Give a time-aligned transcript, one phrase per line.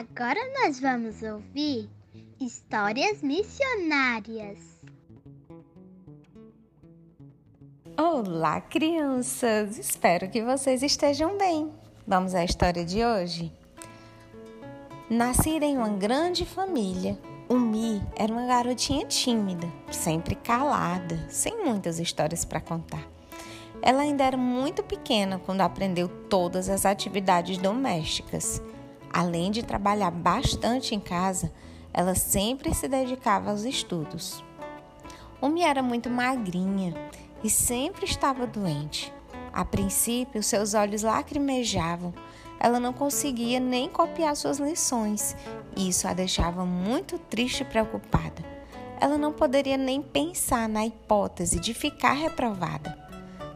[0.00, 1.86] Agora nós vamos ouvir
[2.40, 4.56] histórias missionárias.
[7.98, 9.76] Olá, crianças!
[9.76, 11.70] Espero que vocês estejam bem.
[12.06, 13.52] Vamos à história de hoje?
[15.10, 22.42] Nascida em uma grande família, Umi era uma garotinha tímida, sempre calada, sem muitas histórias
[22.42, 23.06] para contar.
[23.82, 28.62] Ela ainda era muito pequena quando aprendeu todas as atividades domésticas.
[29.12, 31.52] Além de trabalhar bastante em casa,
[31.92, 34.44] ela sempre se dedicava aos estudos.
[35.42, 36.94] Umi era muito magrinha
[37.42, 39.12] e sempre estava doente.
[39.52, 42.14] A princípio, seus olhos lacrimejavam.
[42.60, 45.34] Ela não conseguia nem copiar suas lições
[45.76, 48.44] e isso a deixava muito triste e preocupada.
[49.00, 53.09] Ela não poderia nem pensar na hipótese de ficar reprovada.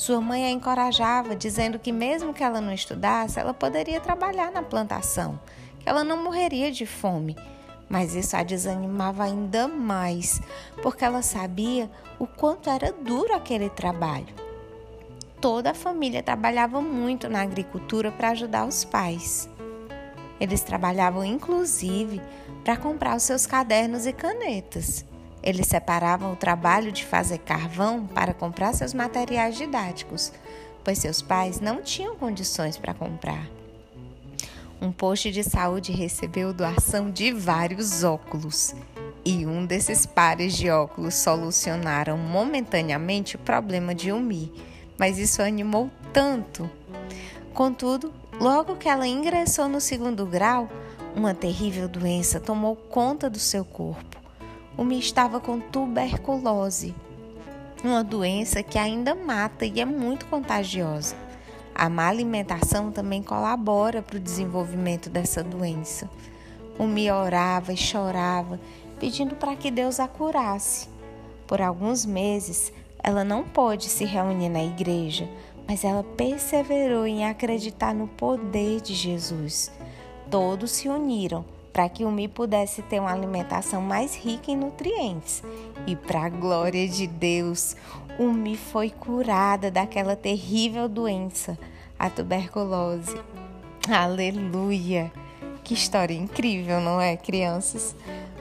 [0.00, 4.62] Sua mãe a encorajava, dizendo que, mesmo que ela não estudasse, ela poderia trabalhar na
[4.62, 5.38] plantação,
[5.78, 7.36] que ela não morreria de fome.
[7.86, 10.40] Mas isso a desanimava ainda mais,
[10.80, 14.34] porque ela sabia o quanto era duro aquele trabalho.
[15.38, 19.50] Toda a família trabalhava muito na agricultura para ajudar os pais.
[20.40, 22.22] Eles trabalhavam inclusive
[22.64, 25.04] para comprar os seus cadernos e canetas.
[25.42, 30.32] Eles separavam o trabalho de fazer carvão para comprar seus materiais didáticos,
[30.84, 33.48] pois seus pais não tinham condições para comprar.
[34.80, 38.74] Um posto de saúde recebeu doação de vários óculos,
[39.24, 44.52] e um desses pares de óculos solucionaram momentaneamente o problema de Umi,
[44.98, 46.70] mas isso animou tanto.
[47.52, 50.68] Contudo, logo que ela ingressou no segundo grau,
[51.14, 54.19] uma terrível doença tomou conta do seu corpo.
[54.78, 56.94] Umi estava com tuberculose,
[57.82, 61.16] uma doença que ainda mata e é muito contagiosa.
[61.74, 66.08] A má alimentação também colabora para o desenvolvimento dessa doença.
[66.78, 68.60] Umi orava e chorava,
[68.98, 70.88] pedindo para que Deus a curasse.
[71.46, 75.28] Por alguns meses, ela não pôde se reunir na igreja,
[75.66, 79.70] mas ela perseverou em acreditar no poder de Jesus.
[80.30, 85.42] Todos se uniram para que o Mi pudesse ter uma alimentação mais rica em nutrientes.
[85.86, 87.76] E para a glória de Deus,
[88.18, 91.58] o Mi foi curada daquela terrível doença,
[91.98, 93.18] a tuberculose.
[93.88, 95.12] Aleluia!
[95.64, 97.94] Que história incrível, não é, crianças?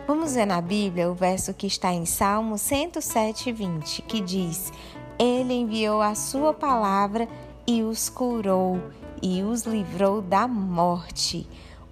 [0.08, 4.74] Vamos ver na Bíblia o verso que está em Salmo 107, 20, que diz:
[5.20, 7.28] Ele enviou a sua palavra
[7.68, 8.80] e os curou
[9.22, 11.48] e os livrou da morte.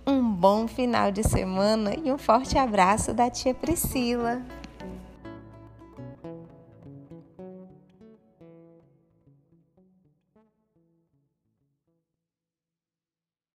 [0.09, 4.41] Um bom final de semana e um forte abraço da tia Priscila.